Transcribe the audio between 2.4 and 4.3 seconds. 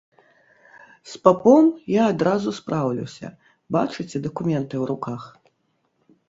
спраўлюся, бачыце,